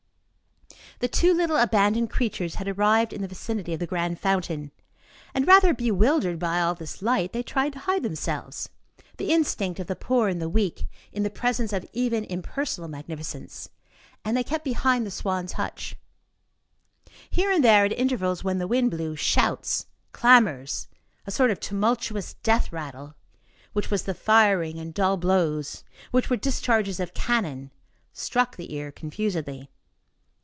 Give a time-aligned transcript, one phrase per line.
[0.99, 4.69] The two little abandoned creatures had arrived in the vicinity of the grand fountain,
[5.33, 8.69] and, rather bewildered by all this light, they tried to hide themselves,
[9.17, 13.67] the instinct of the poor and the weak in the presence of even impersonal magnificence;
[14.23, 15.95] and they kept behind the swans' hutch.
[17.31, 20.67] Here and there, at intervals, when the wind blew, shouts, clamor,
[21.25, 23.15] a sort of tumultuous death rattle,
[23.73, 27.71] which was the firing, and dull blows, which were discharges of cannon,
[28.13, 29.71] struck the ear confusedly.